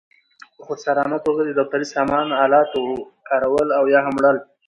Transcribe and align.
په 0.55 0.61
خودسرانه 0.67 1.17
توګه 1.25 1.41
د 1.43 1.51
دفتري 1.59 1.87
سامان 1.95 2.27
آلاتو 2.43 2.83
کارول 3.29 3.67
او 3.77 3.83
یا 3.93 3.99
هم 4.05 4.13
وړل. 4.17 4.37